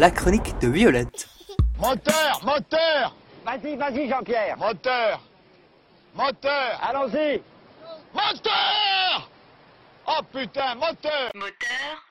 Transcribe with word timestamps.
la 0.00 0.10
chronique 0.10 0.58
de 0.60 0.68
Violette. 0.68 1.28
Moteur, 1.78 2.40
moteur 2.42 3.14
Vas-y, 3.44 3.76
vas-y, 3.76 4.08
Jean-Pierre. 4.08 4.56
Moteur 4.56 5.20
Moteur 6.14 6.80
Allons-y. 6.82 7.42
Moteur 8.14 9.30
Oh 10.06 10.22
putain, 10.32 10.74
moteur 10.76 11.30
Moteur, 11.34 12.09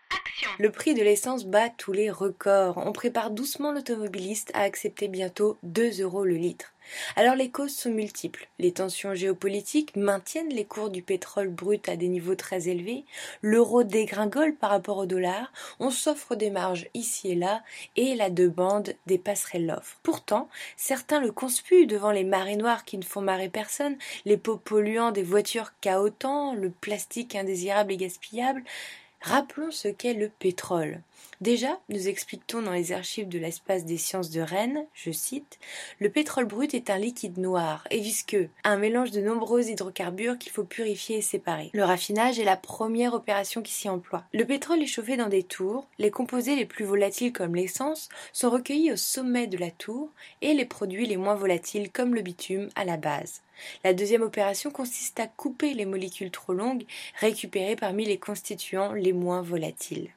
Le 0.57 0.71
prix 0.71 0.93
de 0.93 1.01
l'essence 1.01 1.45
bat 1.45 1.69
tous 1.69 1.91
les 1.91 2.09
records. 2.09 2.77
On 2.77 2.91
prépare 2.91 3.31
doucement 3.31 3.71
l'automobiliste 3.71 4.51
à 4.53 4.61
accepter 4.61 5.07
bientôt 5.07 5.57
2 5.63 6.01
euros 6.01 6.25
le 6.25 6.35
litre. 6.35 6.73
Alors 7.15 7.35
les 7.35 7.49
causes 7.49 7.75
sont 7.75 7.91
multiples. 7.91 8.47
Les 8.57 8.71
tensions 8.71 9.13
géopolitiques 9.13 9.95
maintiennent 9.95 10.49
les 10.49 10.66
cours 10.66 10.89
du 10.89 11.02
pétrole 11.02 11.49
brut 11.49 11.88
à 11.88 11.95
des 11.95 12.07
niveaux 12.07 12.35
très 12.35 12.67
élevés, 12.67 13.05
l'euro 13.41 13.83
dégringole 13.83 14.55
par 14.55 14.71
rapport 14.71 14.97
au 14.97 15.05
dollar, 15.05 15.52
on 15.80 15.91
s'offre 15.91 16.35
des 16.35 16.49
marges 16.49 16.88
ici 16.94 17.30
et 17.30 17.35
là, 17.35 17.61
et 17.95 18.16
la 18.16 18.30
demande 18.30 18.95
dépasserait 19.05 19.59
l'offre. 19.59 19.99
Pourtant, 20.03 20.49
certains 20.77 21.19
le 21.19 21.31
conspuent 21.31 21.85
devant 21.85 22.11
les 22.11 22.23
marées 22.23 22.55
noires 22.55 22.85
qui 22.85 22.97
ne 22.97 23.03
font 23.03 23.21
marrer 23.21 23.49
personne, 23.49 23.97
les 24.25 24.38
pots 24.38 24.58
polluants 24.58 25.11
des 25.11 25.23
voitures 25.23 25.73
caotants, 25.81 26.53
le 26.53 26.69
plastique 26.71 27.35
indésirable 27.35 27.94
et 27.94 27.97
gaspillable. 27.97 28.63
Rappelons 29.22 29.72
ce 29.72 29.90
qu'est 29.90 30.14
le 30.14 30.30
pétrole. 30.30 31.02
Déjà, 31.41 31.80
nous 31.90 32.08
explique-t-on 32.08 32.62
dans 32.62 32.73
les 32.73 32.91
archives 32.91 33.28
de 33.28 33.40
l'espace 33.40 33.86
des 33.86 33.98
sciences 33.98 34.30
de 34.30 34.42
Rennes, 34.42 34.86
je 34.94 35.12
cite, 35.12 35.58
le 36.00 36.09
pétrole 36.09 36.45
brut 36.45 36.73
est 36.73 36.90
un 36.90 36.98
liquide 36.98 37.38
noir 37.38 37.88
et 37.92 38.00
visqueux, 38.00 38.50
un 38.64 38.78
mélange 38.78 39.12
de 39.12 39.22
nombreux 39.22 39.70
hydrocarbures 39.70 40.38
qu'il 40.38 40.52
faut 40.52 40.64
purifier 40.64 41.17
et 41.17 41.22
séparer. 41.22 41.70
Le 41.73 41.84
raffinage 41.84 42.39
est 42.39 42.45
la 42.45 42.58
première 42.58 43.14
opération 43.14 43.61
qui 43.61 43.72
s'y 43.72 43.88
emploie. 43.88 44.23
Le 44.34 44.45
pétrole 44.45 44.81
est 44.81 44.88
chauffé 44.88 45.16
dans 45.16 45.30
des 45.30 45.44
tours, 45.44 45.88
les 45.98 46.11
composés 46.11 46.56
les 46.56 46.66
plus 46.66 46.86
volatiles 46.86 47.33
comme 47.33 47.56
l'essence 47.56 48.09
sont 48.33 48.50
recueillis 48.50 48.92
au 48.92 48.98
sommet 48.98 49.48
de 49.48 49.58
la 49.58 49.72
tour 49.72 50.09
et 50.42 50.54
les 50.54 50.66
produits 50.66 51.08
les 51.08 51.17
moins 51.17 51.36
volatiles 51.36 51.92
comme 51.92 52.16
le 52.16 52.22
bitume 52.22 52.70
à 52.76 52.86
la 52.86 52.98
base. 52.98 53.42
La 53.83 53.93
deuxième 53.93 54.21
opération 54.21 54.71
consiste 54.71 55.19
à 55.19 55.27
couper 55.27 55.73
les 55.73 55.85
molécules 55.85 56.31
trop 56.31 56.53
longues 56.53 56.85
récupérées 57.19 57.75
parmi 57.75 58.05
les 58.05 58.17
constituants 58.17 58.93
les 58.93 59.13
moins 59.13 59.41
volatiles. 59.41 60.09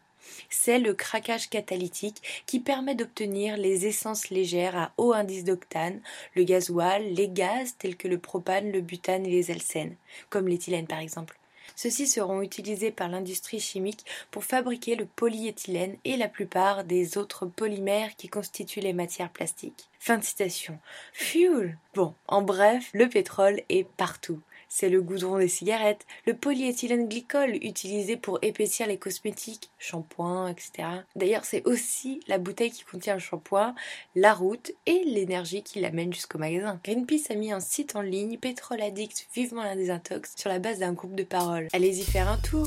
C'est 0.50 0.78
le 0.78 0.94
craquage 0.94 1.50
catalytique 1.50 2.22
qui 2.46 2.60
permet 2.60 2.94
d'obtenir 2.94 3.56
les 3.56 3.86
essences 3.86 4.30
légères 4.30 4.76
à 4.76 4.92
haut 4.96 5.12
indice 5.12 5.44
d'octane, 5.44 6.00
le 6.34 6.44
gasoil, 6.44 7.12
les 7.12 7.28
gaz 7.28 7.74
tels 7.78 7.96
que 7.96 8.08
le 8.08 8.18
propane, 8.18 8.70
le 8.70 8.80
butane 8.80 9.26
et 9.26 9.30
les 9.30 9.50
alcènes, 9.50 9.96
comme 10.30 10.48
l'éthylène 10.48 10.86
par 10.86 11.00
exemple. 11.00 11.38
Ceux-ci 11.76 12.06
seront 12.06 12.42
utilisés 12.42 12.90
par 12.90 13.08
l'industrie 13.08 13.60
chimique 13.60 14.04
pour 14.30 14.44
fabriquer 14.44 14.96
le 14.96 15.06
polyéthylène 15.06 15.96
et 16.04 16.16
la 16.16 16.28
plupart 16.28 16.84
des 16.84 17.18
autres 17.18 17.46
polymères 17.46 18.16
qui 18.16 18.28
constituent 18.28 18.80
les 18.80 18.92
matières 18.92 19.30
plastiques. 19.30 19.88
Fin 19.98 20.18
de 20.18 20.24
citation. 20.24 20.78
Fuel. 21.12 21.78
Bon, 21.94 22.14
en 22.26 22.42
bref, 22.42 22.90
le 22.92 23.08
pétrole 23.08 23.62
est 23.68 23.84
partout 23.84 24.40
c'est 24.74 24.88
le 24.88 25.02
goudron 25.02 25.36
des 25.36 25.48
cigarettes, 25.48 26.06
le 26.26 26.34
polyéthylène 26.34 27.06
glycol 27.06 27.56
utilisé 27.56 28.16
pour 28.16 28.38
épaissir 28.40 28.86
les 28.86 28.96
cosmétiques, 28.96 29.70
shampoing, 29.78 30.48
etc. 30.48 30.88
D'ailleurs, 31.14 31.44
c'est 31.44 31.66
aussi 31.66 32.20
la 32.26 32.38
bouteille 32.38 32.70
qui 32.70 32.82
contient 32.82 33.12
le 33.12 33.20
shampoing, 33.20 33.74
la 34.16 34.32
route 34.32 34.72
et 34.86 35.04
l'énergie 35.04 35.62
qui 35.62 35.80
l'amène 35.80 36.14
jusqu'au 36.14 36.38
magasin. 36.38 36.80
Greenpeace 36.84 37.30
a 37.30 37.34
mis 37.34 37.52
un 37.52 37.60
site 37.60 37.96
en 37.96 38.00
ligne 38.00 38.38
Pétrole 38.38 38.80
Addict 38.80 39.28
vivement 39.34 39.62
la 39.62 39.76
désintox 39.76 40.32
sur 40.38 40.48
la 40.48 40.58
base 40.58 40.78
d'un 40.78 40.94
groupe 40.94 41.16
de 41.16 41.24
paroles. 41.24 41.68
Allez-y 41.74 42.04
faire 42.04 42.30
un 42.30 42.38
tour. 42.38 42.66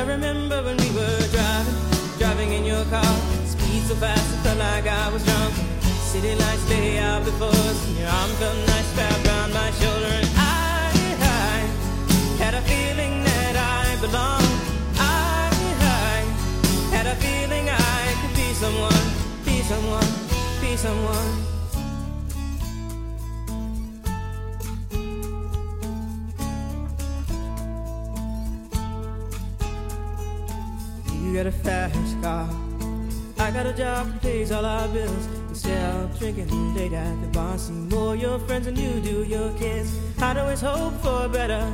I 0.00 0.02
remember 0.04 0.62
when 0.62 0.78
we 0.78 0.90
were 0.96 1.20
driving, 1.28 1.74
driving 2.16 2.52
in 2.54 2.64
your 2.64 2.82
car. 2.86 3.14
Speed 3.44 3.82
so 3.84 3.94
fast, 3.96 4.32
it 4.32 4.38
felt 4.38 4.58
like 4.58 4.86
I 4.86 5.12
was 5.12 5.22
drunk. 5.26 5.52
City 6.08 6.34
lights 6.36 6.70
lay 6.70 6.96
out 6.96 7.22
before 7.22 7.52
us, 7.68 7.86
and 7.86 7.98
your 7.98 8.08
arm 8.08 8.30
felt 8.40 8.56
nice 8.66 8.96
wrapped 8.96 9.26
around 9.26 9.52
my 9.52 9.70
shoulder, 9.72 10.12
and 10.20 10.28
I, 10.36 10.88
I 11.20 11.56
had 12.42 12.54
a 12.54 12.62
feeling 12.62 13.24
that 13.24 13.56
I 13.60 14.00
belonged. 14.00 14.60
I, 14.96 15.52
I 15.84 16.24
had 16.96 17.06
a 17.06 17.16
feeling 17.16 17.68
I 17.68 18.00
could 18.22 18.34
be 18.34 18.54
someone, 18.54 19.06
be 19.44 19.60
someone, 19.68 20.10
be 20.62 20.76
someone. 20.78 21.59
Got 31.40 31.46
a 31.46 31.52
fast 31.52 32.20
car. 32.20 32.50
I 33.38 33.50
got 33.50 33.64
a 33.64 33.72
job 33.72 34.12
that 34.12 34.20
pays 34.20 34.52
all 34.52 34.62
our 34.62 34.86
bills. 34.88 35.26
Instead 35.48 35.94
of 35.94 36.18
drinking 36.18 36.74
late 36.74 36.92
at 36.92 37.18
the 37.22 37.28
bar, 37.28 37.56
see 37.56 37.72
more 37.72 38.14
your 38.14 38.38
friends 38.40 38.66
than 38.66 38.76
you 38.76 39.00
do 39.00 39.24
your 39.24 39.50
kids. 39.54 39.90
I'd 40.18 40.36
always 40.36 40.60
hope 40.60 40.92
for 41.00 41.30
better. 41.30 41.64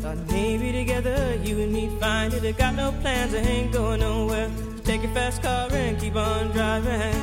Thought 0.00 0.18
maybe 0.32 0.72
together 0.72 1.38
you 1.44 1.60
and 1.60 1.72
me 1.72 1.88
find 2.00 2.34
it. 2.34 2.44
I 2.44 2.50
got 2.50 2.74
no 2.74 2.90
plans, 3.00 3.32
I 3.32 3.38
ain't 3.38 3.72
going 3.72 4.00
nowhere. 4.00 4.50
Just 4.72 4.84
take 4.86 5.04
your 5.04 5.12
fast 5.12 5.40
car 5.40 5.68
and 5.70 6.00
keep 6.00 6.16
on 6.16 6.50
driving. 6.50 7.14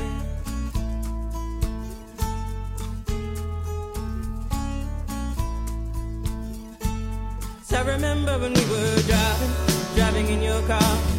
I 7.76 7.82
remember 7.82 8.40
when 8.40 8.54
we 8.54 8.66
were 8.72 9.02
driving, 9.02 9.96
driving 9.96 10.28
in 10.28 10.42
your 10.42 10.62
car. 10.62 11.19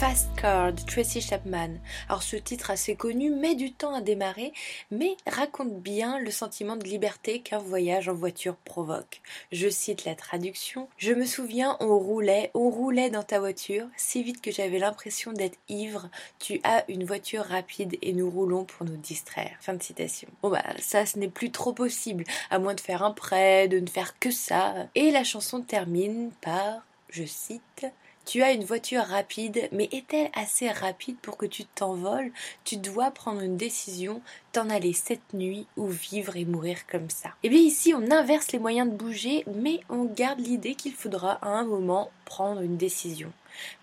Fast 0.00 0.30
Car 0.34 0.74
Tracy 0.86 1.20
Chapman. 1.20 1.72
Alors 2.08 2.22
ce 2.22 2.36
titre 2.36 2.70
assez 2.70 2.96
connu 2.96 3.28
met 3.28 3.54
du 3.54 3.70
temps 3.70 3.92
à 3.92 4.00
démarrer, 4.00 4.54
mais 4.90 5.14
raconte 5.26 5.78
bien 5.82 6.18
le 6.18 6.30
sentiment 6.30 6.76
de 6.76 6.84
liberté 6.84 7.40
qu'un 7.40 7.58
voyage 7.58 8.08
en 8.08 8.14
voiture 8.14 8.56
provoque. 8.56 9.20
Je 9.52 9.68
cite 9.68 10.06
la 10.06 10.14
traduction. 10.14 10.88
Je 10.96 11.12
me 11.12 11.26
souviens, 11.26 11.76
on 11.80 11.98
roulait, 11.98 12.50
on 12.54 12.70
roulait 12.70 13.10
dans 13.10 13.22
ta 13.22 13.40
voiture, 13.40 13.86
si 13.98 14.22
vite 14.22 14.40
que 14.40 14.50
j'avais 14.50 14.78
l'impression 14.78 15.34
d'être 15.34 15.58
ivre. 15.68 16.08
Tu 16.38 16.62
as 16.64 16.90
une 16.90 17.04
voiture 17.04 17.44
rapide 17.44 17.98
et 18.00 18.14
nous 18.14 18.30
roulons 18.30 18.64
pour 18.64 18.86
nous 18.86 18.96
distraire. 18.96 19.58
Fin 19.60 19.74
de 19.74 19.82
citation. 19.82 20.30
Bon 20.40 20.48
bah 20.48 20.64
ça 20.78 21.04
ce 21.04 21.18
n'est 21.18 21.28
plus 21.28 21.50
trop 21.50 21.74
possible, 21.74 22.24
à 22.48 22.58
moins 22.58 22.74
de 22.74 22.80
faire 22.80 23.02
un 23.02 23.12
prêt, 23.12 23.68
de 23.68 23.78
ne 23.78 23.86
faire 23.86 24.18
que 24.18 24.30
ça. 24.30 24.88
Et 24.94 25.10
la 25.10 25.24
chanson 25.24 25.60
termine 25.60 26.30
par, 26.40 26.86
je 27.10 27.24
cite, 27.26 27.84
tu 28.30 28.44
as 28.44 28.52
une 28.52 28.62
voiture 28.62 29.02
rapide, 29.02 29.68
mais 29.72 29.88
est-elle 29.90 30.30
assez 30.34 30.70
rapide 30.70 31.18
pour 31.20 31.36
que 31.36 31.46
tu 31.46 31.64
t'envoles? 31.64 32.30
Tu 32.62 32.76
dois 32.76 33.10
prendre 33.10 33.40
une 33.40 33.56
décision, 33.56 34.22
t'en 34.52 34.70
aller 34.70 34.92
cette 34.92 35.32
nuit 35.32 35.66
ou 35.76 35.86
vivre 35.86 36.36
et 36.36 36.44
mourir 36.44 36.86
comme 36.86 37.10
ça. 37.10 37.30
Et 37.42 37.48
bien 37.48 37.60
ici, 37.60 37.94
on 37.94 38.10
inverse 38.10 38.52
les 38.52 38.58
moyens 38.58 38.90
de 38.90 38.96
bouger, 38.96 39.44
mais 39.54 39.80
on 39.88 40.04
garde 40.04 40.40
l'idée 40.40 40.74
qu'il 40.74 40.94
faudra 40.94 41.32
à 41.42 41.48
un 41.48 41.64
moment 41.64 42.10
prendre 42.24 42.60
une 42.60 42.76
décision. 42.76 43.32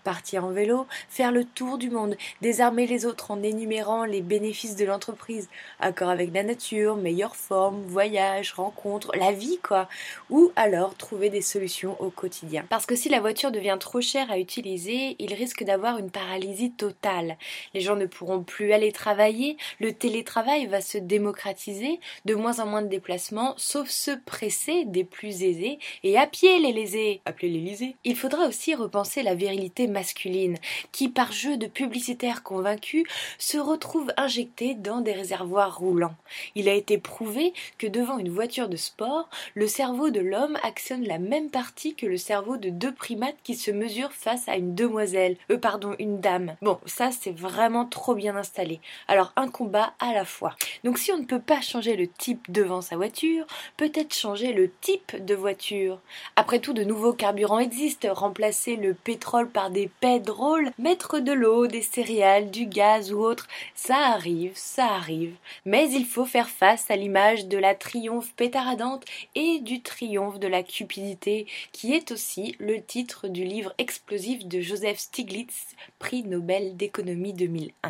Partir 0.04 0.44
en 0.44 0.50
vélo, 0.50 0.86
faire 1.08 1.32
le 1.32 1.44
tour 1.44 1.78
du 1.78 1.90
monde, 1.90 2.16
désarmer 2.40 2.86
les 2.86 3.04
autres 3.06 3.30
en 3.30 3.42
énumérant 3.42 4.04
les 4.04 4.22
bénéfices 4.22 4.76
de 4.76 4.84
l'entreprise, 4.84 5.48
accord 5.80 6.08
avec 6.08 6.32
la 6.32 6.42
nature, 6.42 6.96
meilleure 6.96 7.36
forme, 7.36 7.82
voyage, 7.82 8.52
rencontre, 8.52 9.12
la 9.16 9.32
vie 9.32 9.58
quoi, 9.62 9.88
ou 10.30 10.50
alors 10.56 10.94
trouver 10.94 11.30
des 11.30 11.42
solutions 11.42 12.00
au 12.00 12.10
quotidien. 12.10 12.64
Parce 12.68 12.86
que 12.86 12.96
si 12.96 13.08
la 13.08 13.20
voiture 13.20 13.50
devient 13.50 13.76
trop 13.78 14.00
chère 14.00 14.30
à 14.30 14.38
utiliser, 14.38 15.16
il 15.18 15.34
risque 15.34 15.62
d'avoir 15.62 15.98
une 15.98 16.10
paralysie 16.10 16.72
totale. 16.72 17.36
Les 17.74 17.80
gens 17.80 17.96
ne 17.96 18.06
pourront 18.06 18.42
plus 18.42 18.72
aller 18.72 18.92
travailler, 18.92 19.58
le 19.78 19.92
télétravail 19.92 20.57
va 20.66 20.80
se 20.80 20.98
démocratiser, 20.98 22.00
de 22.24 22.34
moins 22.34 22.60
en 22.60 22.66
moins 22.66 22.82
de 22.82 22.88
déplacements, 22.88 23.54
sauf 23.56 23.88
ceux 23.88 24.20
pressés 24.20 24.84
des 24.84 25.04
plus 25.04 25.42
aisés, 25.42 25.78
et 26.02 26.18
à 26.18 26.26
pied 26.26 26.58
les 26.58 26.72
lésés, 26.72 27.20
appelez 27.24 27.48
l'Élysée. 27.48 27.96
Il 28.04 28.16
faudra 28.16 28.46
aussi 28.46 28.74
repenser 28.74 29.22
la 29.22 29.34
virilité 29.34 29.86
masculine, 29.86 30.56
qui 30.92 31.08
par 31.08 31.32
jeu 31.32 31.56
de 31.56 31.66
publicitaires 31.66 32.42
convaincus 32.42 33.04
se 33.38 33.58
retrouve 33.58 34.12
injectée 34.16 34.74
dans 34.74 35.00
des 35.00 35.12
réservoirs 35.12 35.78
roulants. 35.78 36.14
Il 36.54 36.68
a 36.68 36.74
été 36.74 36.98
prouvé 36.98 37.52
que 37.78 37.86
devant 37.86 38.18
une 38.18 38.30
voiture 38.30 38.68
de 38.68 38.76
sport, 38.76 39.28
le 39.54 39.66
cerveau 39.66 40.10
de 40.10 40.20
l'homme 40.20 40.58
actionne 40.62 41.04
la 41.04 41.18
même 41.18 41.50
partie 41.50 41.94
que 41.94 42.06
le 42.06 42.16
cerveau 42.16 42.56
de 42.56 42.70
deux 42.70 42.92
primates 42.92 43.36
qui 43.42 43.54
se 43.54 43.70
mesurent 43.70 44.12
face 44.12 44.48
à 44.48 44.56
une 44.56 44.74
demoiselle, 44.74 45.36
euh 45.50 45.58
pardon, 45.58 45.94
une 45.98 46.20
dame. 46.20 46.56
Bon, 46.62 46.78
ça 46.86 47.10
c'est 47.12 47.36
vraiment 47.36 47.84
trop 47.84 48.14
bien 48.14 48.36
installé. 48.36 48.80
Alors 49.06 49.32
un 49.36 49.48
combat 49.48 49.92
à 49.98 50.12
la 50.12 50.24
fois. 50.24 50.47
Donc 50.84 50.98
si 50.98 51.12
on 51.12 51.18
ne 51.18 51.24
peut 51.24 51.40
pas 51.40 51.60
changer 51.60 51.96
le 51.96 52.08
type 52.08 52.50
devant 52.50 52.80
sa 52.80 52.96
voiture, 52.96 53.46
peut-être 53.76 54.14
changer 54.14 54.52
le 54.52 54.70
type 54.80 55.24
de 55.24 55.34
voiture. 55.34 55.98
Après 56.36 56.58
tout, 56.58 56.72
de 56.72 56.84
nouveaux 56.84 57.12
carburants 57.12 57.58
existent, 57.58 58.12
remplacer 58.12 58.76
le 58.76 58.94
pétrole 58.94 59.48
par 59.48 59.70
des 59.70 59.90
pétroles, 60.00 60.70
mettre 60.78 61.18
de 61.18 61.32
l'eau, 61.32 61.66
des 61.66 61.82
céréales, 61.82 62.50
du 62.50 62.66
gaz 62.66 63.12
ou 63.12 63.20
autre, 63.20 63.48
ça 63.74 63.96
arrive, 63.96 64.52
ça 64.54 64.86
arrive. 64.86 65.34
Mais 65.64 65.90
il 65.90 66.04
faut 66.04 66.24
faire 66.24 66.48
face 66.48 66.90
à 66.90 66.96
l'image 66.96 67.46
de 67.46 67.58
la 67.58 67.74
triomphe 67.74 68.32
pétaradante 68.34 69.04
et 69.34 69.60
du 69.60 69.82
triomphe 69.82 70.38
de 70.38 70.48
la 70.48 70.62
cupidité, 70.62 71.46
qui 71.72 71.94
est 71.94 72.12
aussi 72.12 72.56
le 72.58 72.82
titre 72.82 73.28
du 73.28 73.44
livre 73.44 73.72
explosif 73.78 74.46
de 74.46 74.60
Joseph 74.60 74.98
Stiglitz, 74.98 75.76
prix 75.98 76.22
Nobel 76.22 76.76
d'économie 76.76 77.32
2001. 77.32 77.88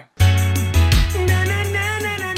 Na, 1.26 1.44
na, 1.44 1.64
na, 1.64 2.18
na. 2.18 2.37